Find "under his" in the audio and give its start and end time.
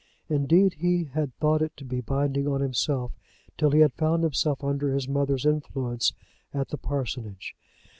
4.63-5.07